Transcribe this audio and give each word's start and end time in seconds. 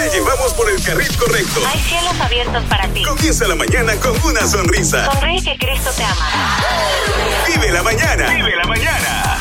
Te 0.00 0.08
llevamos 0.08 0.54
por 0.54 0.70
el 0.70 0.82
carril 0.82 1.14
correcto. 1.18 1.60
Hay 1.66 1.78
cielos 1.80 2.18
abiertos 2.18 2.64
para 2.70 2.88
ti. 2.88 3.02
Comienza 3.02 3.46
la 3.46 3.54
mañana 3.54 3.94
con 3.96 4.16
una 4.24 4.46
sonrisa. 4.46 5.12
Sonríe 5.12 5.42
que 5.42 5.58
Cristo 5.58 5.90
te 5.94 6.02
ama. 6.02 6.56
Vive 7.46 7.70
la 7.70 7.82
mañana. 7.82 8.34
Vive 8.34 8.56
la 8.56 8.64
mañana. 8.64 9.38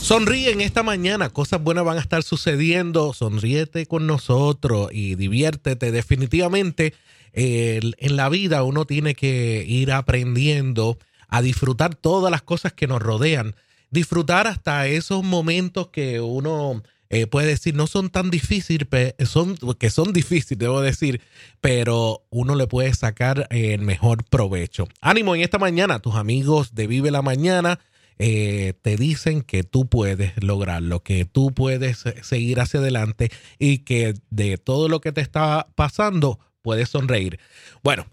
Sonríe 0.00 0.52
en 0.52 0.62
esta 0.62 0.82
mañana, 0.82 1.28
cosas 1.28 1.62
buenas 1.62 1.84
van 1.84 1.98
a 1.98 2.00
estar 2.00 2.22
sucediendo. 2.22 3.12
Sonríete 3.12 3.84
con 3.84 4.06
nosotros 4.06 4.88
y 4.90 5.16
diviértete. 5.16 5.92
Definitivamente, 5.92 6.94
en 7.34 8.16
la 8.16 8.30
vida 8.30 8.62
uno 8.62 8.86
tiene 8.86 9.14
que 9.14 9.66
ir 9.68 9.92
aprendiendo 9.92 10.96
a 11.28 11.42
disfrutar 11.42 11.94
todas 11.94 12.30
las 12.30 12.40
cosas 12.40 12.72
que 12.72 12.86
nos 12.86 13.02
rodean. 13.02 13.54
Disfrutar 13.90 14.46
hasta 14.46 14.86
esos 14.86 15.22
momentos 15.22 15.88
que 15.88 16.22
uno 16.22 16.82
eh, 17.14 17.26
puede 17.28 17.46
decir 17.46 17.74
no 17.74 17.86
son 17.86 18.10
tan 18.10 18.28
difíciles, 18.30 18.88
son, 19.24 19.56
que 19.78 19.90
son 19.90 20.12
difíciles, 20.12 20.58
debo 20.58 20.80
decir, 20.80 21.20
pero 21.60 22.24
uno 22.30 22.56
le 22.56 22.66
puede 22.66 22.92
sacar 22.92 23.46
eh, 23.50 23.74
el 23.74 23.82
mejor 23.82 24.24
provecho. 24.24 24.88
Ánimo 25.00 25.34
en 25.34 25.42
esta 25.42 25.58
mañana, 25.58 26.00
tus 26.00 26.16
amigos 26.16 26.74
de 26.74 26.88
Vive 26.88 27.10
la 27.12 27.22
Mañana 27.22 27.78
eh, 28.18 28.74
te 28.82 28.96
dicen 28.96 29.42
que 29.42 29.62
tú 29.62 29.88
puedes 29.88 30.32
lograrlo, 30.42 31.04
que 31.04 31.24
tú 31.24 31.52
puedes 31.54 32.04
eh, 32.04 32.16
seguir 32.22 32.58
hacia 32.58 32.80
adelante 32.80 33.30
y 33.58 33.78
que 33.78 34.14
de 34.30 34.58
todo 34.58 34.88
lo 34.88 35.00
que 35.00 35.12
te 35.12 35.20
está 35.20 35.68
pasando 35.76 36.40
puedes 36.62 36.88
sonreír. 36.88 37.38
Bueno, 37.82 38.06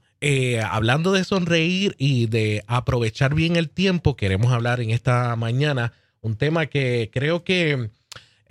hablando 0.70 1.12
de 1.12 1.24
sonreír 1.24 1.96
y 1.98 2.28
de 2.28 2.64
aprovechar 2.68 3.34
bien 3.34 3.56
el 3.56 3.70
tiempo, 3.70 4.16
queremos 4.16 4.52
hablar 4.52 4.80
en 4.80 4.92
esta 4.92 5.36
mañana 5.36 5.94
un 6.22 6.36
tema 6.36 6.68
que 6.68 7.10
creo 7.12 7.44
que 7.44 7.90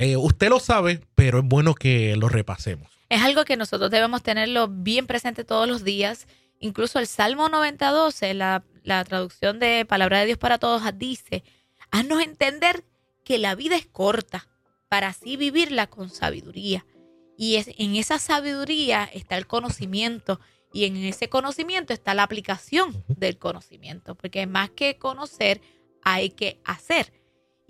eh, 0.01 0.17
usted 0.17 0.49
lo 0.49 0.61
sabe, 0.61 1.01
pero 1.15 1.41
es 1.41 1.45
bueno 1.45 1.75
que 1.75 2.17
lo 2.17 2.31
repasemos. 2.31 2.91
Es 3.11 3.21
algo 3.21 3.45
que 3.45 3.59
nosotros 3.59 3.91
debemos 3.91 4.23
tenerlo 4.23 4.67
bien 4.67 5.07
presente 5.07 5.45
todos 5.45 5.69
los 5.69 5.85
días. 5.85 6.27
Incluso 6.59 6.99
el 6.99 7.07
Salmo 7.07 7.51
92, 7.51 8.23
la, 8.35 8.65
la 8.83 9.05
traducción 9.05 9.59
de 9.59 9.85
Palabra 9.85 10.21
de 10.21 10.27
Dios 10.27 10.39
para 10.39 10.57
Todos, 10.57 10.83
dice, 10.97 11.45
haznos 11.91 12.23
entender 12.23 12.83
que 13.25 13.37
la 13.37 13.55
vida 13.55 13.77
es 13.77 13.85
corta 13.85 14.49
para 14.89 15.09
así 15.09 15.37
vivirla 15.37 15.87
con 15.87 16.09
sabiduría. 16.09 16.87
Y 17.37 17.57
es, 17.57 17.69
en 17.77 17.95
esa 17.97 18.19
sabiduría 18.19 19.05
está 19.05 19.37
el 19.37 19.47
conocimiento 19.47 20.41
y 20.73 20.87
en 20.87 20.97
ese 20.97 21.29
conocimiento 21.29 21.93
está 21.93 22.15
la 22.15 22.23
aplicación 22.23 23.05
del 23.07 23.37
conocimiento, 23.37 24.15
porque 24.15 24.47
más 24.47 24.71
que 24.71 24.97
conocer, 24.97 25.61
hay 26.03 26.31
que 26.31 26.59
hacer. 26.65 27.13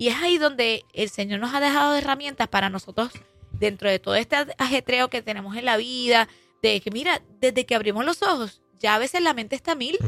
Y 0.00 0.08
es 0.08 0.16
ahí 0.16 0.38
donde 0.38 0.86
el 0.94 1.10
Señor 1.10 1.40
nos 1.40 1.52
ha 1.52 1.60
dejado 1.60 1.94
herramientas 1.94 2.48
para 2.48 2.70
nosotros, 2.70 3.10
dentro 3.52 3.90
de 3.90 3.98
todo 3.98 4.14
este 4.14 4.34
ajetreo 4.56 5.10
que 5.10 5.20
tenemos 5.20 5.54
en 5.58 5.66
la 5.66 5.76
vida, 5.76 6.26
de 6.62 6.80
que 6.80 6.90
mira, 6.90 7.20
desde 7.38 7.66
que 7.66 7.74
abrimos 7.74 8.06
los 8.06 8.22
ojos, 8.22 8.62
ya 8.78 8.94
a 8.94 8.98
veces 8.98 9.20
la 9.20 9.34
mente 9.34 9.56
está 9.56 9.74
mil. 9.74 9.98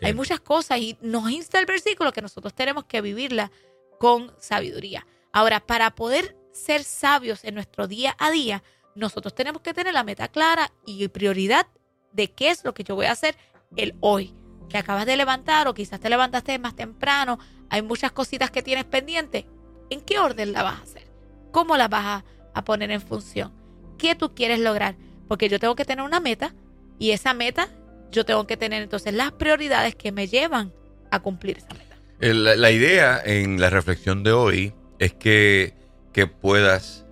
Hay 0.00 0.14
muchas 0.14 0.40
cosas 0.40 0.78
y 0.78 0.96
nos 1.02 1.30
insta 1.30 1.58
el 1.58 1.66
versículo 1.66 2.10
que 2.10 2.22
nosotros 2.22 2.54
tenemos 2.54 2.86
que 2.86 3.02
vivirla 3.02 3.52
con 3.98 4.32
sabiduría. 4.38 5.06
Ahora, 5.30 5.60
para 5.60 5.94
poder 5.94 6.34
ser 6.54 6.82
sabios 6.82 7.44
en 7.44 7.54
nuestro 7.54 7.86
día 7.86 8.16
a 8.18 8.30
día, 8.30 8.62
nosotros 8.94 9.34
tenemos 9.34 9.60
que 9.60 9.74
tener 9.74 9.92
la 9.92 10.04
meta 10.04 10.28
clara 10.28 10.72
y 10.86 11.06
prioridad 11.08 11.66
de 12.12 12.30
qué 12.30 12.48
es 12.48 12.64
lo 12.64 12.72
que 12.72 12.82
yo 12.82 12.94
voy 12.94 13.04
a 13.04 13.12
hacer 13.12 13.36
el 13.76 13.94
hoy. 14.00 14.34
Te 14.68 14.78
acabas 14.78 15.06
de 15.06 15.16
levantar 15.16 15.66
o 15.68 15.74
quizás 15.74 15.98
te 16.00 16.10
levantaste 16.10 16.58
más 16.58 16.76
temprano, 16.76 17.38
hay 17.70 17.82
muchas 17.82 18.12
cositas 18.12 18.50
que 18.50 18.62
tienes 18.62 18.84
pendientes. 18.84 19.44
¿En 19.90 20.00
qué 20.00 20.18
orden 20.18 20.52
la 20.52 20.62
vas 20.62 20.80
a 20.80 20.82
hacer? 20.82 21.06
¿Cómo 21.52 21.76
la 21.76 21.88
vas 21.88 22.24
a, 22.54 22.64
poner 22.64 22.90
en 22.90 23.00
función? 23.00 23.52
¿Qué 23.98 24.14
tú 24.14 24.34
quieres 24.34 24.58
lograr? 24.60 24.96
Porque 25.28 25.48
yo 25.48 25.58
tengo 25.60 25.74
que 25.76 25.84
tener 25.84 26.04
una 26.04 26.20
meta 26.20 26.54
y 26.98 27.12
esa 27.12 27.32
meta 27.34 27.68
yo 28.10 28.24
tengo 28.24 28.46
que 28.46 28.56
tener 28.56 28.82
entonces 28.82 29.14
las 29.14 29.32
prioridades 29.32 29.94
que 29.94 30.12
me 30.12 30.26
llevan 30.26 30.72
a 31.10 31.20
cumplir 31.20 31.58
esa 31.58 31.68
meta. 31.68 31.96
El- 32.20 32.44
La, 32.44 32.56
la 32.56 32.70
idea 32.70 33.20
en 33.24 33.60
la 33.60 33.70
reflexión 33.70 34.22
de 34.24 34.32
hoy 34.32 34.74
es 34.98 35.14
que, 35.14 35.74
que 36.12 36.26
puedas 36.26 37.06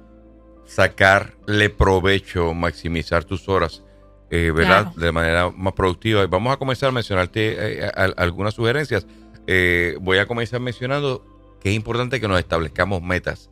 sacarle 0.67 1.71
provecho, 1.71 2.53
maximizar 2.55 3.25
tus 3.25 3.49
horas, 3.49 3.83
eh, 4.31 4.51
¿verdad? 4.55 4.85
Claro. 4.93 5.01
De 5.01 5.13
manera 5.13 5.51
más 5.51 5.73
productiva. 5.75 6.27
Vamos 6.27 6.53
a 6.53 6.57
comenzar 6.57 6.89
a 6.89 6.93
mencionarte 6.93 7.83
eh, 7.85 7.85
a- 7.87 8.13
algunas 8.17 8.55
sugerencias. 8.55 9.07
Eh, 9.47 9.97
voy 10.01 10.19
a 10.19 10.27
comenzar 10.27 10.61
mencionando 10.61 11.25
que 11.61 11.71
es 11.71 11.77
importante 11.77 12.21
que 12.21 12.29
nos 12.29 12.39
establezcamos 12.39 13.03
metas. 13.03 13.51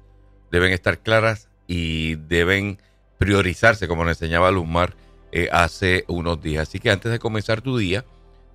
Deben 0.51 0.73
estar 0.73 0.99
claras 0.99 1.49
y 1.67 2.17
deben 2.17 2.79
priorizarse, 3.19 3.89
como 3.89 4.05
nos 4.05 4.17
enseñaba 4.21 4.51
Luzmar 4.51 4.95
eh, 5.33 5.49
hace 5.53 6.05
unos 6.09 6.43
días. 6.43 6.69
Así 6.69 6.79
que 6.81 6.91
antes 6.91 7.11
de 7.11 7.19
comenzar 7.19 7.61
tu 7.63 7.77
día, 7.79 8.05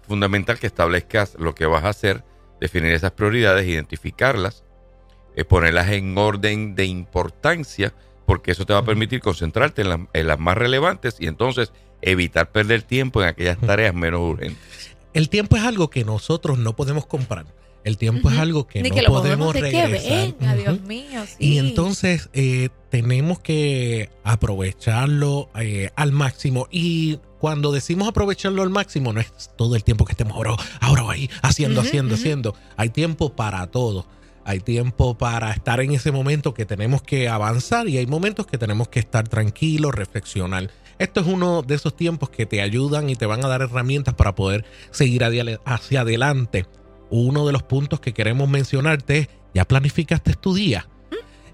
fundamental 0.08 0.60
que 0.60 0.68
establezcas 0.68 1.36
lo 1.40 1.56
que 1.56 1.66
vas 1.66 1.84
a 1.84 1.90
hacer, 1.90 2.24
definir 2.60 2.92
esas 2.94 3.12
prioridades, 3.12 3.68
identificarlas, 3.68 4.64
eh, 5.36 5.46
ponerlas 5.46 5.90
en 5.90 6.18
orden 6.18 6.76
de 6.76 6.86
importancia, 6.86 7.94
porque 8.30 8.52
eso 8.52 8.64
te 8.66 8.74
va 8.74 8.80
a 8.80 8.86
permitir 8.86 9.22
concentrarte 9.22 9.82
en, 9.82 9.90
la- 9.90 10.08
en 10.14 10.28
las 10.28 10.38
más 10.40 10.56
relevantes 10.56 11.16
y 11.20 11.26
entonces 11.26 11.72
evitar 12.04 12.52
perder 12.52 12.84
tiempo 12.84 13.24
en 13.24 13.28
aquellas 13.30 13.58
tareas 13.60 13.96
menos 13.96 14.22
urgentes. 14.22 14.60
El 15.16 15.30
tiempo 15.30 15.58
es 15.58 15.64
algo 15.64 15.90
que 15.90 16.06
nosotros 16.06 16.60
no 16.60 16.76
podemos 16.76 17.08
comprar. 17.08 17.46
El 17.84 17.98
tiempo 17.98 18.30
es 18.30 18.38
algo 18.38 18.68
que 18.68 18.84
Ni 18.84 18.90
no 18.90 18.96
que 18.96 19.02
lo 19.02 19.08
podemos 19.10 19.52
que 19.54 19.62
regresar. 19.62 20.56
Dios 20.58 20.82
mío. 20.82 21.26
Sí. 21.26 21.36
Y 21.40 21.58
entonces 21.58 22.30
eh, 22.34 22.70
tenemos 22.92 23.40
que 23.40 24.10
aprovecharlo 24.24 25.50
eh, 25.60 25.90
al 25.96 26.12
máximo. 26.12 26.68
Y 26.70 27.20
cuando 27.40 27.72
decimos 27.72 28.08
aprovecharlo 28.08 28.62
al 28.62 28.70
máximo, 28.70 29.14
no 29.14 29.22
es 29.22 29.32
todo 29.58 29.76
el 29.76 29.84
tiempo 29.84 30.06
que 30.06 30.12
estemos 30.12 30.36
ahora, 30.36 30.56
ahora 30.82 31.04
ahí, 31.10 31.30
haciendo, 31.42 31.82
haciendo, 31.82 32.16
haciendo. 32.16 32.54
Hay 32.78 32.90
tiempo 32.90 33.34
para 33.36 33.66
todo. 33.68 34.06
Hay 34.50 34.62
tiempo 34.62 35.16
para 35.16 35.52
estar 35.52 35.80
en 35.80 35.92
ese 35.92 36.12
momento 36.12 36.56
que 36.56 36.66
tenemos 36.66 37.04
que 37.04 37.30
avanzar 37.30 37.88
y 37.88 38.00
hay 38.00 38.08
momentos 38.08 38.48
que 38.48 38.58
tenemos 38.58 38.88
que 38.88 39.00
estar 39.00 39.28
tranquilos, 39.28 39.94
reflexionar. 39.94 40.72
Esto 40.98 41.20
es 41.20 41.28
uno 41.28 41.62
de 41.62 41.76
esos 41.76 41.96
tiempos 41.96 42.32
que 42.32 42.48
te 42.48 42.60
ayudan 42.60 43.12
y 43.12 43.16
te 43.16 43.28
van 43.28 43.46
a 43.46 43.48
dar 43.48 43.62
herramientas 43.62 44.16
para 44.16 44.34
poder 44.34 44.66
seguir 44.90 45.24
hacia 45.66 46.02
adelante. 46.02 46.66
Uno 47.12 47.46
de 47.46 47.54
los 47.54 47.62
puntos 47.62 48.00
que 48.00 48.12
queremos 48.12 48.50
mencionarte 48.50 49.18
es, 49.20 49.28
¿ya 49.54 49.66
planificaste 49.66 50.34
tu 50.34 50.56
día? 50.56 50.90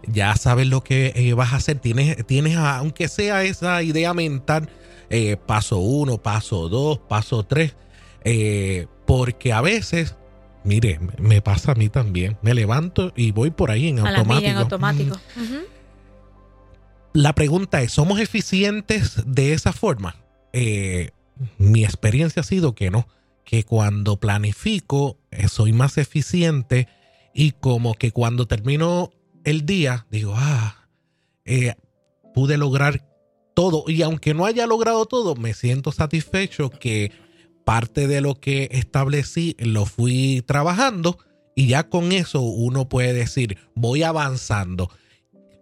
ya 0.08 0.34
sabes 0.38 0.68
lo 0.68 0.82
que 0.82 1.12
eh, 1.18 1.34
vas 1.34 1.52
a 1.52 1.58
hacer. 1.58 1.80
Tienes, 1.80 2.26
tienes 2.26 2.56
aunque 2.56 3.10
sea 3.10 3.44
esa 3.44 3.84
idea 3.84 4.14
mental, 4.14 4.70
eh, 5.10 5.36
paso 5.36 5.80
uno, 5.80 6.18
paso 6.18 6.70
dos, 6.70 7.00
paso 7.00 7.44
tres, 7.44 7.76
eh, 8.24 8.88
porque 9.06 9.52
a 9.52 9.60
veces, 9.60 10.16
mire, 10.66 11.00
me- 11.20 11.42
pasa 11.42 11.72
a 11.72 11.76
mí 11.76 11.88
también. 11.90 12.38
Me 12.42 12.54
levanto 12.54 13.14
y 13.16 13.32
voy 13.32 13.52
por 13.52 13.72
ahí 13.72 13.88
en 13.88 14.00
a 14.00 14.04
la 14.04 14.10
automático. 14.20 14.36
milla 14.42 14.52
en 14.52 14.58
automático. 14.58 15.16
Mm. 15.36 15.76
La 17.14 17.34
pregunta 17.34 17.82
es, 17.82 17.94
¿somos 17.94 18.20
eficientes 18.20 19.22
de 19.26 19.54
esa 19.54 19.72
forma? 19.72 20.18
Eh, 20.52 21.12
mi 21.58 21.84
experiencia 21.86 22.42
ha 22.42 22.44
sido 22.44 22.76
que 22.76 22.92
no, 22.92 23.08
que 23.46 23.64
cuando 23.64 24.18
planifico 24.20 25.18
eh, 25.32 25.48
soy 25.48 25.72
más 25.72 25.98
eficiente 25.98 26.88
y 27.34 27.52
como 27.52 27.94
que 27.94 28.12
cuando 28.12 28.48
termino 28.48 29.12
el 29.44 29.66
día 29.66 30.08
digo, 30.12 30.34
ah, 30.36 30.88
eh, 31.46 31.76
pude 32.34 32.58
lograr 32.58 33.06
todo 33.54 33.86
y 33.88 34.02
aunque 34.02 34.34
no 34.34 34.46
haya 34.46 34.68
logrado 34.68 35.06
todo, 35.06 35.36
me 35.36 35.54
siento 35.54 35.92
satisfecho 35.94 36.70
que 36.70 37.12
parte 37.66 38.08
de 38.08 38.22
lo 38.22 38.40
que 38.40 38.70
establecí 38.72 39.56
lo 39.60 39.86
fui 39.86 40.44
trabajando 40.48 41.18
y 41.56 41.68
ya 41.68 41.90
con 41.90 42.12
eso 42.12 42.42
uno 42.42 42.88
puede 42.88 43.12
decir, 43.14 43.58
voy 43.76 44.04
avanzando 44.04 44.90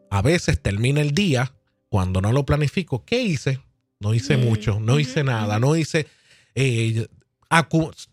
a 0.09 0.21
veces 0.21 0.61
termina 0.61 1.01
el 1.01 1.11
día 1.15 1.53
cuando 1.89 2.21
no 2.21 2.31
lo 2.31 2.45
planifico. 2.45 3.03
¿Qué 3.03 3.23
hice? 3.23 3.59
No 3.99 4.13
hice 4.13 4.37
mucho, 4.37 4.79
no 4.79 4.99
hice 4.99 5.23
nada, 5.23 5.57
no 5.59 5.75
hice 5.75 6.05
eh, 6.53 7.07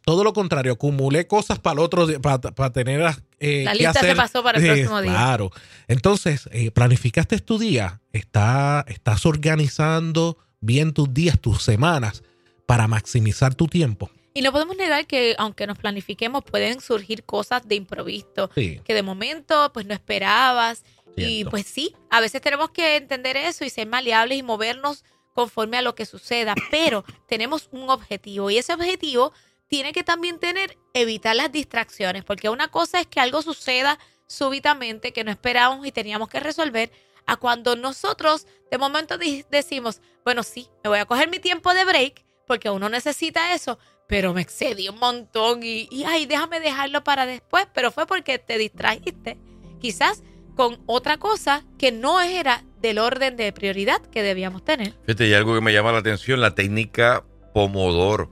todo 0.05 0.23
lo 0.25 0.33
contrario, 0.33 0.73
acumulé 0.73 1.27
cosas 1.27 1.59
para 1.59 1.75
el 1.75 1.79
otro 1.81 2.07
día, 2.07 2.19
para, 2.21 2.73
tener 2.73 3.01
eh, 3.39 3.65
La 3.65 3.75
lista 3.75 3.95
se 3.95 3.99
hacer. 4.01 4.17
pasó 4.17 4.43
para 4.43 4.59
el 4.59 4.65
Eh, 4.65 4.69
próximo 4.69 5.01
día. 5.03 5.13
Claro. 5.13 5.51
Entonces, 5.89 6.49
eh, 6.53 6.71
planificaste 6.71 7.39
tu 7.41 7.59
día, 7.59 8.01
está, 8.13 8.85
estás 8.89 9.27
organizando 9.27 10.39
bien 10.61 10.93
tus 10.93 11.13
días, 11.13 11.39
tus 11.41 11.63
semanas 11.63 12.23
para 12.71 12.87
maximizar 12.87 13.53
tu 13.57 13.67
tiempo. 13.67 14.13
Y 14.33 14.43
no 14.43 14.53
podemos 14.53 14.77
negar 14.77 15.05
que 15.05 15.35
aunque 15.39 15.67
nos 15.67 15.77
planifiquemos 15.77 16.45
pueden 16.45 16.81
surgir 16.81 17.25
cosas 17.25 17.67
de 17.67 17.75
improviso 17.75 18.49
Sí. 18.55 18.81
que 18.85 18.95
de 18.95 19.03
momento 19.03 19.73
pues 19.75 19.87
no 19.87 19.93
esperabas 19.93 20.85
y 21.17 21.25
Cierto. 21.25 21.51
pues 21.51 21.67
sí, 21.67 21.97
a 22.11 22.21
veces 22.21 22.41
tenemos 22.41 22.71
que 22.71 22.95
entender 22.95 23.37
eso 23.37 23.65
y 23.65 23.71
ser 23.71 23.89
maleables 23.89 24.39
y 24.39 24.45
movernos 24.45 25.03
conforme 25.35 25.79
a 25.79 25.83
lo 25.83 25.97
que 25.97 26.07
suceda, 26.07 26.55
pero 26.71 27.05
tenemos 27.29 27.69
un 27.73 27.91
objetivo 27.91 28.51
y 28.53 28.59
ese 28.59 28.73
objetivo 28.73 29.33
tiene 29.67 29.91
que 29.93 30.05
también 30.05 30.39
tener 30.39 30.79
evitar 30.95 31.35
las 31.35 31.51
distracciones, 31.51 32.23
porque 32.23 32.51
una 32.51 32.69
cosa 32.69 33.01
es 33.01 33.09
que 33.09 33.19
algo 33.19 33.43
suceda 33.43 33.99
súbitamente 34.29 35.13
que 35.13 35.25
no 35.25 35.33
esperábamos 35.33 35.85
y 35.89 35.91
teníamos 35.91 36.29
que 36.29 36.39
resolver, 36.39 36.93
a 37.27 37.37
cuando 37.37 37.75
nosotros 37.75 38.47
de 38.71 38.79
momento 38.79 39.19
decimos, 39.19 40.01
bueno, 40.25 40.45
sí, 40.45 40.69
me 40.85 40.91
voy 40.91 41.01
a 41.01 41.05
coger 41.05 41.29
mi 41.29 41.41
tiempo 41.41 41.75
de 41.75 41.85
break 41.85 42.25
porque 42.51 42.69
uno 42.69 42.89
necesita 42.89 43.55
eso, 43.55 43.79
pero 44.09 44.35
me 44.35 44.41
excedí 44.43 44.89
un 44.89 44.99
montón 44.99 45.61
y, 45.63 45.87
y 45.89 46.03
ay, 46.03 46.27
déjame 46.27 46.59
dejarlo 46.59 47.05
para 47.05 47.25
después, 47.25 47.69
pero 47.73 47.93
fue 47.93 48.09
porque 48.09 48.41
te 48.41 48.59
distrajiste, 48.59 49.39
quizás 49.81 50.25
con 50.57 50.81
otra 50.87 51.17
cosa 51.17 51.65
que 51.79 51.93
no 51.93 52.21
era 52.21 52.65
del 52.83 52.99
orden 52.99 53.37
de 53.37 53.53
prioridad 53.53 54.01
que 54.03 54.25
debíamos 54.25 54.65
tener. 54.65 54.95
Fíjate, 55.07 55.25
hay 55.27 55.35
algo 55.35 55.55
que 55.55 55.61
me 55.61 55.73
llama 55.73 55.93
la 55.93 55.99
atención, 55.99 56.41
la 56.41 56.57
técnica 56.57 57.25
Pomodoro. 57.55 58.29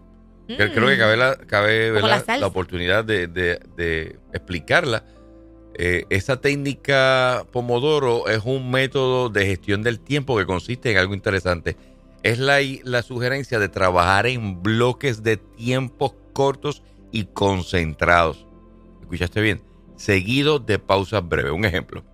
Mm. 0.49 0.55
Creo 0.57 0.89
que 0.89 0.99
cabe 0.99 1.17
la, 1.17 1.37
cabe, 1.37 1.93
la 2.41 2.47
oportunidad 2.49 3.05
de, 3.05 3.29
de- 3.29 3.61
de 3.77 4.19
explicarla. 4.33 5.05
Eh, 5.75 6.07
esa 6.11 6.41
técnica 6.41 7.47
Pomodoro 7.53 8.27
es 8.29 8.41
un 8.45 8.69
método 8.69 9.29
de 9.29 9.47
gestión 9.47 9.85
del 9.85 10.01
tiempo 10.01 10.37
que 10.37 10.45
consiste 10.45 10.91
en 10.91 10.99
algo 10.99 11.15
interesante. 11.15 11.77
Es 12.23 12.39
la, 12.39 12.59
la 12.85 13.03
sugerencia 13.03 13.59
de 13.59 13.69
trabajar 13.69 14.27
en 14.27 14.63
bloques 14.63 15.23
de 15.23 15.37
tiempos 15.37 16.15
cortos 16.33 16.83
y 17.13 17.27
concentrados. 17.27 18.47
¿Escuchaste 19.01 19.41
bien? 19.41 19.63
Seguido 19.97 20.59
de 20.59 20.79
pausas 20.79 21.27
breves. 21.27 21.53
Un 21.53 21.65
ejemplo. 21.65 22.05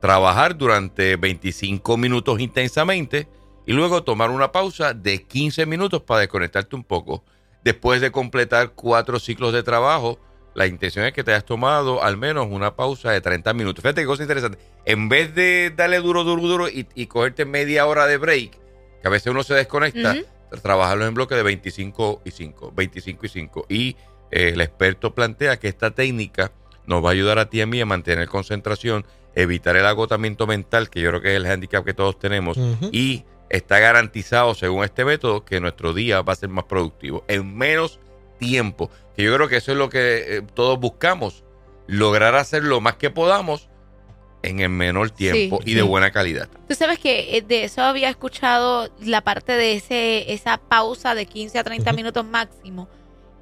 Trabajar 0.00 0.56
durante 0.56 1.16
25 1.16 1.96
minutos 1.96 2.40
intensamente 2.40 3.28
y 3.66 3.72
luego 3.72 4.04
tomar 4.04 4.30
una 4.30 4.52
pausa 4.52 4.94
de 4.94 5.24
15 5.24 5.66
minutos 5.66 6.02
para 6.02 6.20
desconectarte 6.20 6.76
un 6.76 6.84
poco. 6.84 7.24
Después 7.64 8.00
de 8.00 8.12
completar 8.12 8.72
cuatro 8.74 9.18
ciclos 9.18 9.52
de 9.52 9.64
trabajo, 9.64 10.20
la 10.54 10.66
intención 10.66 11.04
es 11.04 11.12
que 11.12 11.24
te 11.24 11.32
hayas 11.32 11.44
tomado 11.44 12.02
al 12.02 12.16
menos 12.16 12.46
una 12.48 12.76
pausa 12.76 13.10
de 13.10 13.20
30 13.20 13.52
minutos. 13.54 13.82
Fíjate 13.82 14.02
qué 14.02 14.06
cosa 14.06 14.22
interesante. 14.22 14.58
En 14.84 15.08
vez 15.08 15.34
de 15.34 15.72
darle 15.76 15.98
duro, 15.98 16.22
duro, 16.22 16.42
duro 16.42 16.68
y, 16.68 16.86
y 16.94 17.06
cogerte 17.06 17.44
media 17.44 17.86
hora 17.86 18.06
de 18.06 18.18
break, 18.18 18.58
que 19.00 19.08
a 19.08 19.10
veces 19.10 19.30
uno 19.30 19.42
se 19.42 19.54
desconecta, 19.54 20.12
Ujú. 20.12 20.60
trabajarlo 20.62 21.06
en 21.06 21.14
bloques 21.14 21.36
de 21.36 21.42
25 21.42 22.22
y 22.24 22.30
5, 22.30 22.72
25 22.74 23.26
y 23.26 23.28
5. 23.28 23.66
Y 23.68 23.96
eh, 24.30 24.50
el 24.54 24.60
experto 24.60 25.14
plantea 25.14 25.58
que 25.58 25.68
esta 25.68 25.90
técnica 25.92 26.52
nos 26.86 27.04
va 27.04 27.08
a 27.08 27.12
ayudar 27.12 27.38
a 27.38 27.48
ti 27.50 27.58
y 27.58 27.60
a 27.62 27.66
mí 27.66 27.80
a 27.80 27.86
mantener 27.86 28.28
concentración, 28.28 29.04
evitar 29.34 29.76
el 29.76 29.86
agotamiento 29.86 30.46
mental, 30.46 30.88
que 30.88 31.00
yo 31.00 31.10
creo 31.10 31.20
que 31.20 31.30
es 31.32 31.36
el 31.36 31.46
handicap 31.46 31.84
que 31.84 31.94
todos 31.94 32.18
tenemos, 32.18 32.56
y 32.92 33.24
está 33.50 33.78
garantizado, 33.78 34.54
según 34.54 34.84
este 34.84 35.04
método, 35.04 35.44
que 35.44 35.60
nuestro 35.60 35.92
día 35.92 36.22
va 36.22 36.32
a 36.32 36.36
ser 36.36 36.48
más 36.48 36.64
productivo 36.64 37.24
en 37.28 37.56
menos 37.56 38.00
tiempo. 38.38 38.90
Que 39.16 39.24
yo 39.24 39.34
creo 39.34 39.48
que 39.48 39.56
eso 39.56 39.72
es 39.72 39.78
lo 39.78 39.88
que 39.88 40.36
eh, 40.38 40.42
todos 40.54 40.78
buscamos, 40.78 41.44
lograr 41.86 42.34
hacer 42.34 42.62
lo 42.64 42.80
más 42.80 42.96
que 42.96 43.10
podamos 43.10 43.68
en 44.46 44.60
el 44.60 44.68
menor 44.68 45.10
tiempo 45.10 45.60
y 45.64 45.74
de 45.74 45.82
sí. 45.82 45.86
buena 45.86 46.10
calidad. 46.10 46.48
Tú 46.68 46.74
sabes 46.74 46.98
que 46.98 47.36
eh, 47.36 47.42
de 47.42 47.64
eso 47.64 47.82
había 47.82 48.08
escuchado 48.08 48.90
la 49.00 49.22
parte 49.22 49.52
de 49.52 49.74
ese 49.74 50.32
esa 50.32 50.58
pausa 50.58 51.14
de 51.14 51.26
15 51.26 51.58
a 51.58 51.64
30 51.64 51.90
Ujú. 51.90 51.96
minutos 51.96 52.24
máximo. 52.24 52.88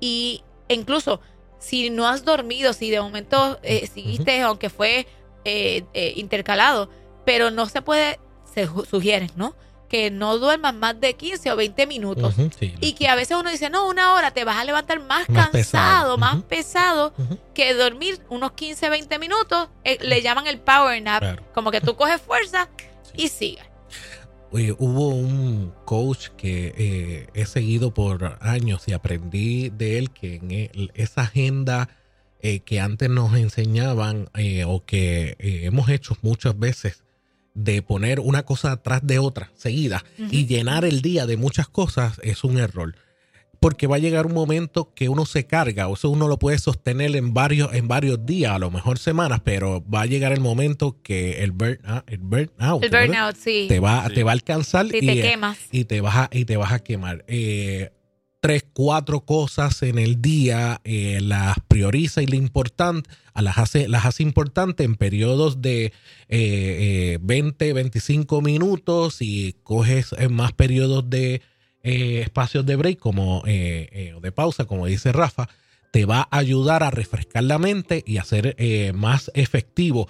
Y 0.01 0.43
e 0.69 0.75
incluso 0.75 1.21
si 1.59 1.91
no 1.91 2.07
has 2.07 2.25
dormido, 2.25 2.73
si 2.73 2.91
de 2.91 3.01
momento 3.01 3.59
eh, 3.63 3.87
seguiste, 3.87 4.41
aunque 4.43 4.69
fue 4.71 5.07
eh, 5.45 5.85
eh, 5.95 6.13
intercalado, 6.17 6.91
pero 7.25 7.51
no 7.51 7.67
se 7.67 7.81
puede, 7.83 8.19
se 8.53 8.67
sugieren, 8.67 9.31
¿no? 9.37 9.55
Que 9.95 10.11
no 10.11 10.39
duermas 10.39 10.75
más 10.75 11.01
de 11.01 11.15
15 11.15 11.53
o 11.53 11.57
20 11.57 11.87
minutos. 11.87 12.35
Sí. 12.59 12.75
Y 12.81 12.95
que 12.95 13.07
a 13.07 13.15
veces 13.15 13.37
uno 13.39 13.49
dice, 13.49 13.71
no, 13.71 13.89
una 13.89 14.15
hora 14.15 14.33
te 14.33 14.43
vas 14.43 14.57
a 14.57 14.65
levantar 14.65 14.99
más, 14.99 15.29
Más 15.29 15.51
cansado, 15.51 15.53
pesado. 15.53 16.19
más 16.19 16.43
pesado 16.43 17.15
que 17.55 17.75
dormir 17.75 18.21
unos 18.29 18.53
15, 18.55 18.89
20 18.91 19.19
minutos. 19.21 19.69
eh, 19.85 19.99
le 20.03 20.21
llaman 20.21 20.49
el 20.49 20.59
power 20.59 21.01
nap. 21.01 21.21
Claro. 21.21 21.45
Como 21.55 21.71
que 21.71 21.81
tú 21.81 21.95
coges 21.97 22.21
fuerza 22.21 22.69
y. 23.17 23.31
Oye, 24.51 24.75
hubo 24.79 25.11
un 25.11 25.73
coach 25.85 26.31
que 26.37 26.75
eh, 26.77 27.27
he 27.35 27.47
seguido 27.47 27.95
por 27.95 28.37
años 28.41 28.89
y 28.89 28.95
aprendí 28.95 29.69
de 29.71 29.99
él 29.99 30.11
que 30.11 30.35
en 30.35 30.51
el- 30.51 30.91
esa 30.97 31.21
agenda 31.23 31.89
eh, 32.41 32.59
que 32.61 32.81
antes 32.81 33.09
nos 33.11 33.33
enseñaban 33.37 34.29
eh, 34.37 34.65
o 34.65 34.85
que 34.85 35.37
hemos 35.39 35.89
hecho 35.89 36.17
muchas 36.23 36.59
veces 36.59 37.04
de 37.55 37.83
poner 37.83 38.21
una 38.21 38.43
cosa 38.45 38.73
atrás 38.73 39.01
de 39.05 39.19
otra 39.19 39.51
seguida 39.55 40.05
y 40.31 40.47
llenar 40.47 40.85
el 40.85 41.01
día 41.03 41.25
de 41.27 41.37
muchas 41.37 41.69
cosas 41.69 42.21
es 42.23 42.45
un 42.45 42.59
error. 42.59 42.97
Porque 43.61 43.87
va 43.87 43.97
a 43.97 43.99
llegar 44.01 44.27
un 44.27 44.35
momento 44.35 44.93
que 44.95 45.09
uno 45.09 45.25
se 45.25 45.47
carga, 45.47 45.89
o 45.89 45.95
eso 45.95 46.11
uno 46.11 46.29
lo 46.29 46.39
puede 46.39 46.59
sostener 46.59 47.17
en 47.17 47.33
varios, 47.33 47.73
en 47.73 47.89
varios 47.89 48.27
días, 48.27 48.53
a 48.53 48.59
lo 48.59 48.71
mejor 48.71 48.99
semanas, 48.99 49.41
pero 49.43 49.83
va 49.89 50.03
a 50.03 50.07
llegar 50.07 50.33
el 50.33 50.41
momento 50.41 50.99
que 51.03 51.43
el 51.43 51.53
burnout, 51.53 52.05
el 52.11 52.19
burnout, 52.19 52.83
El 52.85 53.37
sí. 53.37 53.65
te 53.69 53.81
va, 53.81 54.07
Sí. 54.09 54.15
te 54.15 54.23
va 54.23 54.33
a 54.33 54.35
alcanzar 54.35 54.87
Sí, 54.91 54.99
y, 55.01 55.07
te 55.07 55.23
quemas. 55.23 55.59
y 55.73 55.85
te 55.87 56.03
vas 56.03 56.17
a, 56.17 56.31
y 56.31 56.45
te 56.45 56.59
vas 56.59 56.73
a 56.73 56.81
quemar. 56.81 57.25
Eh, 57.27 57.91
tres, 58.45 58.63
cuatro 58.75 59.21
cosas 59.21 59.83
en 59.83 59.99
el 59.99 60.21
día, 60.21 60.83
eh, 60.85 61.19
las 61.23 61.57
prioriza 61.67 62.21
y 62.21 62.27
las 62.27 63.57
hace, 63.57 63.89
las 63.89 64.05
hace 64.05 64.23
importantes 64.23 64.85
en 64.85 64.97
periodos 64.97 65.63
de 65.63 65.87
eh, 65.87 65.93
eh, 66.29 67.19
20, 67.23 67.73
25 67.73 68.43
minutos 68.43 69.23
y 69.23 69.57
coges 69.63 70.15
en 70.19 70.35
más 70.35 70.53
periodos 70.53 71.09
de 71.09 71.41
eh, 71.85 72.21
espacios 72.21 72.67
de 72.67 72.77
break 72.77 72.99
como 72.99 73.43
eh, 73.47 73.89
eh, 73.93 74.15
de 74.21 74.31
pausa, 74.31 74.67
como 74.67 74.85
dice 74.85 75.11
Rafa, 75.11 75.49
te 75.91 76.05
va 76.05 76.29
a 76.31 76.37
ayudar 76.37 76.83
a 76.83 76.91
refrescar 76.91 77.45
la 77.45 77.59
mente 77.59 78.05
y 78.07 78.19
a 78.19 78.25
ser 78.25 78.57
eh, 78.59 78.93
más 78.93 79.31
efectivo. 79.33 80.07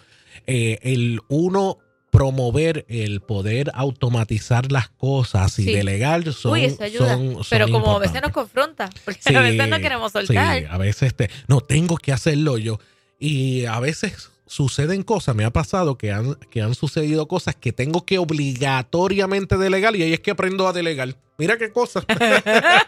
Eh, 0.48 0.81
el 0.82 1.20
uno 1.28 1.78
promover 2.19 2.87
el 2.88 3.20
poder 3.20 3.72
automatizar 3.75 4.70
las 4.70 4.88
cosas 4.88 5.58
y 5.58 5.64
Sí. 5.64 5.72
delegar 5.72 6.32
son, 6.32 6.52
Uy, 6.52 6.64
eso 6.66 6.84
ayuda. 6.84 7.14
son- 7.14 7.34
son 7.34 7.44
Pero 7.50 7.69
como 7.70 7.96
a 7.96 7.99
veces 7.99 8.22
nos 8.22 8.31
confronta, 8.31 8.88
porque 9.05 9.20
Sí, 9.20 9.34
a 9.34 9.40
veces 9.40 9.69
no 9.69 9.81
queremos 9.81 10.12
soltar. 10.12 10.58
Sí, 10.61 10.64
a 10.70 10.78
veces 10.78 11.12
te, 11.14 11.28
no 11.49 11.61
tengo 11.61 11.96
que 11.96 12.12
hacerlo 12.12 12.56
yo. 12.56 12.78
Y 13.19 13.64
a 13.64 13.81
veces 13.81 14.31
suceden 14.46 15.02
cosas, 15.02 15.34
me 15.34 15.44
ha 15.44 15.50
pasado 15.50 15.99
que 15.99 16.12
han, 16.12 16.34
que 16.50 16.62
han 16.62 16.76
sucedido 16.76 17.26
cosas 17.26 17.56
que 17.56 17.72
tengo 17.72 18.05
que 18.05 18.19
obligatoriamente 18.19 19.56
delegar 19.56 19.96
y 19.96 20.02
ahí 20.05 20.12
es 20.12 20.20
que 20.20 20.31
aprendo 20.31 20.69
a 20.69 20.72
delegar. 20.72 21.17
Mira 21.37 21.58
qué 21.58 21.72
cosa. 21.72 22.05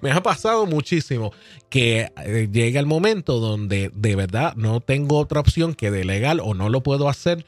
me 0.00 0.10
ha 0.10 0.22
pasado 0.22 0.66
muchísimo 0.66 1.32
que 1.68 2.10
eh, 2.24 2.48
llega 2.50 2.80
el 2.80 2.86
momento 2.86 3.38
donde 3.38 3.90
de 3.94 4.16
verdad 4.16 4.54
no 4.56 4.80
tengo 4.80 5.18
otra 5.18 5.40
opción 5.40 5.74
que 5.74 5.90
delegar 5.90 6.38
o 6.42 6.54
no 6.54 6.68
lo 6.68 6.82
puedo 6.82 7.08
hacer. 7.08 7.44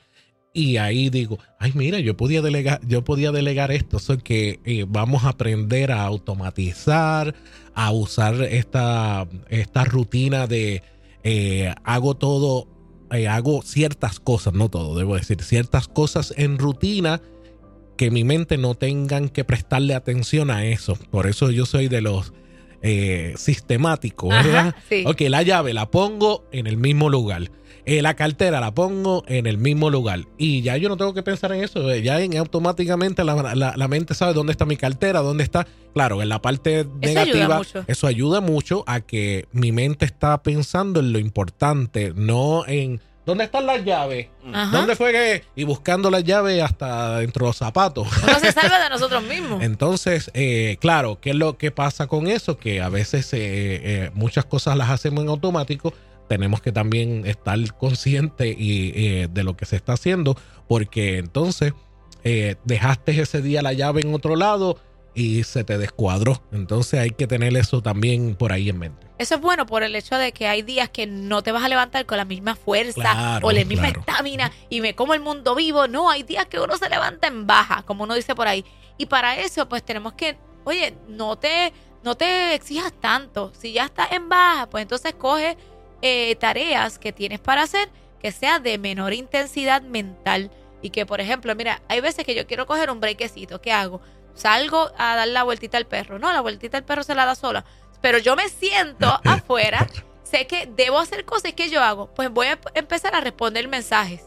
Y 0.58 0.76
ahí 0.76 1.08
digo, 1.08 1.38
ay, 1.60 1.70
mira, 1.76 2.00
yo 2.00 2.16
podía 2.16 2.42
delegar, 2.42 2.80
yo 2.84 3.04
podía 3.04 3.30
delegar 3.30 3.70
esto. 3.70 3.98
Eso 3.98 4.18
que 4.18 4.58
eh, 4.64 4.86
vamos 4.88 5.22
a 5.22 5.28
aprender 5.28 5.92
a 5.92 6.02
automatizar, 6.02 7.32
a 7.74 7.92
usar 7.92 8.42
esta, 8.42 9.28
esta 9.50 9.84
rutina 9.84 10.48
de 10.48 10.82
eh, 11.22 11.72
hago 11.84 12.16
todo, 12.16 12.66
eh, 13.12 13.28
hago 13.28 13.62
ciertas 13.62 14.18
cosas, 14.18 14.52
no 14.52 14.68
todo, 14.68 14.98
debo 14.98 15.14
decir, 15.14 15.44
ciertas 15.44 15.86
cosas 15.86 16.34
en 16.36 16.58
rutina 16.58 17.22
que 17.96 18.10
mi 18.10 18.24
mente 18.24 18.58
no 18.58 18.74
tengan 18.74 19.28
que 19.28 19.44
prestarle 19.44 19.94
atención 19.94 20.50
a 20.50 20.66
eso. 20.66 20.98
Por 21.12 21.28
eso 21.28 21.52
yo 21.52 21.66
soy 21.66 21.86
de 21.86 22.00
los 22.00 22.32
eh, 22.82 23.34
sistemáticos, 23.36 24.28
¿verdad? 24.30 24.68
Ajá, 24.68 24.76
sí. 24.88 25.04
Ok, 25.06 25.20
la 25.28 25.42
llave 25.42 25.72
la 25.74 25.90
pongo 25.90 26.44
en 26.52 26.66
el 26.66 26.76
mismo 26.76 27.08
lugar. 27.08 27.50
Eh, 27.84 28.02
la 28.02 28.14
cartera 28.14 28.60
la 28.60 28.74
pongo 28.74 29.24
en 29.28 29.46
el 29.46 29.56
mismo 29.56 29.88
lugar. 29.88 30.20
Y 30.36 30.60
ya 30.60 30.76
yo 30.76 30.90
no 30.90 30.98
tengo 30.98 31.14
que 31.14 31.22
pensar 31.22 31.52
en 31.52 31.64
eso. 31.64 31.90
eh, 31.90 32.02
Ya 32.02 32.20
en, 32.20 32.36
automáticamente 32.36 33.24
la, 33.24 33.54
la- 33.54 33.74
la 33.76 33.88
mente 33.88 34.12
sabe 34.14 34.34
dónde 34.34 34.52
está 34.52 34.66
mi 34.66 34.76
cartera, 34.76 35.20
dónde 35.20 35.42
está. 35.44 35.66
Claro, 35.94 36.20
en 36.20 36.28
la 36.28 36.42
parte 36.42 36.84
negativa, 37.00 37.56
eso 37.88 38.06
ayuda 38.06 38.40
mucho 38.42 38.84
a 38.86 39.00
que 39.00 39.46
mi 39.52 39.72
mente 39.72 40.04
está 40.04 40.42
pensando 40.42 41.00
en 41.00 41.12
lo 41.14 41.18
importante, 41.18 42.12
no 42.14 42.64
en 42.66 43.00
dónde 43.28 43.44
están 43.44 43.66
las 43.66 43.84
llaves. 43.84 44.28
Ajá. 44.52 44.70
¿Dónde 44.74 44.96
fue 44.96 45.12
que? 45.12 45.44
Y 45.54 45.64
buscando 45.64 46.10
las 46.10 46.24
llaves 46.24 46.62
hasta 46.62 47.18
dentro 47.18 47.44
de 47.44 47.50
los 47.50 47.56
zapatos. 47.56 48.08
Uno 48.22 48.38
se 48.40 48.52
salva 48.52 48.82
de 48.82 48.88
nosotros 48.88 49.22
mismos. 49.22 49.62
Entonces, 49.62 50.30
eh, 50.32 50.78
claro, 50.80 51.20
¿qué 51.20 51.30
es 51.30 51.36
lo 51.36 51.58
que 51.58 51.70
pasa 51.70 52.06
con 52.06 52.26
eso? 52.26 52.56
Que 52.56 52.80
a 52.80 52.88
veces 52.88 53.30
eh, 53.34 53.38
eh, 53.40 54.10
muchas 54.14 54.46
cosas 54.46 54.78
las 54.78 54.88
hacemos 54.88 55.22
en 55.24 55.28
automático. 55.28 55.92
Tenemos 56.26 56.62
que 56.62 56.72
también 56.72 57.26
estar 57.26 57.58
conscientes 57.74 58.56
y, 58.58 59.26
de 59.26 59.44
lo 59.44 59.56
que 59.56 59.66
se 59.66 59.76
está 59.76 59.92
haciendo, 59.92 60.36
porque 60.66 61.18
entonces 61.18 61.72
dejaste 62.64 63.18
ese 63.18 63.40
día 63.40 63.62
la 63.62 63.72
llave 63.72 64.02
en 64.02 64.12
otro 64.12 64.36
lado 64.36 64.78
y 65.18 65.44
se 65.44 65.64
te 65.64 65.78
descuadró. 65.78 66.42
Entonces 66.52 67.00
hay 67.00 67.10
que 67.10 67.26
tener 67.26 67.56
eso 67.56 67.82
también 67.82 68.34
por 68.34 68.52
ahí 68.52 68.68
en 68.68 68.78
mente. 68.78 69.06
Eso 69.18 69.34
es 69.34 69.40
bueno 69.40 69.66
por 69.66 69.82
el 69.82 69.96
hecho 69.96 70.16
de 70.16 70.32
que 70.32 70.46
hay 70.46 70.62
días 70.62 70.88
que 70.90 71.06
no 71.06 71.42
te 71.42 71.50
vas 71.50 71.64
a 71.64 71.68
levantar 71.68 72.06
con 72.06 72.18
la 72.18 72.24
misma 72.24 72.54
fuerza 72.54 72.94
Claro, 72.94 73.46
o 73.46 73.50
la 73.52 73.64
misma 73.64 73.88
claro. 73.88 74.00
estamina 74.00 74.52
y 74.70 74.80
me 74.80 74.94
como 74.94 75.14
el 75.14 75.20
mundo 75.20 75.54
vivo. 75.54 75.88
No, 75.88 76.08
hay 76.08 76.22
días 76.22 76.46
que 76.46 76.60
uno 76.60 76.76
se 76.76 76.88
levanta 76.88 77.26
en 77.26 77.46
baja, 77.46 77.82
como 77.82 78.04
uno 78.04 78.14
dice 78.14 78.34
por 78.34 78.46
ahí. 78.46 78.64
Y 78.96 79.06
para 79.06 79.38
eso, 79.40 79.68
pues 79.68 79.82
tenemos 79.82 80.12
que, 80.12 80.38
oye, 80.64 80.94
no 81.08 81.36
te, 81.36 81.72
no 82.04 82.16
te 82.16 82.54
exijas 82.54 82.92
tanto. 83.00 83.52
Si 83.58 83.72
ya 83.72 83.86
estás 83.86 84.12
en 84.12 84.28
baja, 84.28 84.68
pues 84.70 84.82
entonces 84.82 85.14
coge 85.14 85.56
eh, 86.00 86.36
tareas 86.36 86.98
que 86.98 87.12
tienes 87.12 87.40
para 87.40 87.62
hacer 87.62 87.88
que 88.20 88.30
sea 88.32 88.58
de 88.60 88.78
menor 88.78 89.12
intensidad 89.14 89.82
mental. 89.82 90.50
Y 90.80 90.90
que, 90.90 91.06
por 91.06 91.20
ejemplo, 91.20 91.52
mira, 91.56 91.82
hay 91.88 92.00
veces 92.00 92.24
que 92.24 92.36
yo 92.36 92.46
quiero 92.46 92.66
coger 92.66 92.88
un 92.90 93.00
brequecito. 93.00 93.60
¿Qué 93.60 93.72
hago? 93.72 94.00
Salgo 94.34 94.90
a 94.98 95.16
dar 95.16 95.28
la 95.28 95.42
vueltita 95.42 95.78
al 95.78 95.86
perro. 95.86 96.18
No, 96.18 96.32
la 96.32 96.40
vueltita 96.40 96.78
al 96.78 96.84
perro 96.84 97.02
se 97.02 97.14
la 97.14 97.26
da 97.26 97.34
sola. 97.34 97.64
Pero 98.00 98.18
yo 98.18 98.36
me 98.36 98.48
siento 98.48 99.20
afuera, 99.24 99.86
sé 100.22 100.46
que 100.46 100.66
debo 100.66 100.98
hacer 100.98 101.24
cosas 101.24 101.52
que 101.54 101.68
yo 101.68 101.82
hago. 101.82 102.12
Pues 102.14 102.30
voy 102.30 102.46
a 102.46 102.58
empezar 102.74 103.14
a 103.14 103.20
responder 103.20 103.66
mensajes. 103.68 104.24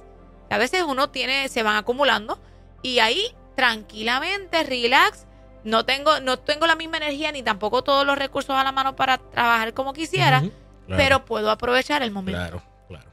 A 0.49 0.57
veces 0.57 0.83
uno 0.85 1.09
tiene, 1.09 1.47
se 1.47 1.63
van 1.63 1.77
acumulando 1.77 2.39
y 2.81 2.99
ahí 2.99 3.33
tranquilamente, 3.55 4.63
relax. 4.63 5.25
No 5.63 5.85
tengo, 5.85 6.19
no 6.19 6.39
tengo 6.39 6.65
la 6.65 6.75
misma 6.75 6.97
energía 6.97 7.31
ni 7.31 7.43
tampoco 7.43 7.83
todos 7.83 8.05
los 8.05 8.17
recursos 8.17 8.55
a 8.55 8.63
la 8.63 8.71
mano 8.71 8.95
para 8.95 9.17
trabajar 9.17 9.73
como 9.73 9.93
quisiera, 9.93 10.39
claro, 10.39 10.53
pero 10.87 11.25
puedo 11.25 11.51
aprovechar 11.51 12.01
el 12.01 12.11
momento. 12.11 12.39
Claro, 12.39 12.63
claro. 12.87 13.09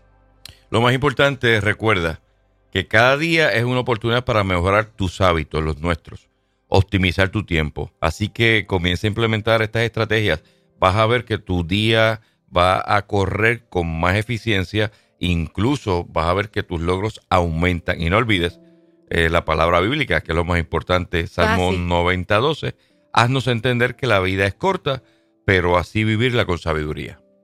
Lo 0.71 0.81
más 0.81 0.95
importante 0.95 1.57
es 1.57 1.63
recuerda 1.63 2.21
que 2.73 2.89
cada 2.89 3.17
día 3.19 3.53
es 3.53 3.65
una 3.65 3.81
oportunidad 3.81 4.25
para 4.25 4.45
mejorar 4.45 4.87
tus 4.87 5.21
hábitos, 5.21 5.63
los 5.63 5.79
nuestros, 5.79 6.29
optimizar 6.69 7.31
tu 7.31 7.45
tiempo. 7.45 7.93
Así 8.01 8.29
que 8.29 8.67
comienza 8.67 9.07
a 9.07 9.09
implementar 9.09 9.63
estas 9.63 9.83
estrategias. 9.83 10.43
Vas 10.79 10.97
a 10.97 11.07
ver 11.07 11.25
que 11.25 11.39
tu 11.39 11.67
día 11.67 12.21
va 12.55 12.83
a 12.87 13.07
correr 13.07 13.69
con 13.69 13.89
más 14.01 14.17
eficiencia, 14.17 14.93
incluso 15.19 16.05
vas 16.05 16.27
a 16.27 16.35
ver 16.35 16.51
que 16.51 16.63
tus 16.63 16.81
logros 16.81 17.21
aumentan. 17.29 18.01
Y 18.01 18.11
no 18.11 18.19
olvides 18.19 18.61
eh, 19.11 19.29
la 19.31 19.45
palabra 19.45 19.81
bíblica, 19.81 20.21
que 20.21 20.33
es 20.33 20.37
lo 20.37 20.45
más 20.45 20.59
importante, 20.59 21.27
Salmo 21.27 21.73
sí. 21.73 21.79
90, 21.79 22.37
12. 22.37 22.77
Haznos 23.13 23.49
entender 23.49 23.97
que 23.97 24.07
la 24.07 24.21
vida 24.21 24.47
es 24.47 24.55
corta, 24.55 25.03
pero 25.45 25.79
así 25.79 26.05
vivirla 26.05 26.45
con 26.45 26.59
sabiduría. 26.59 27.21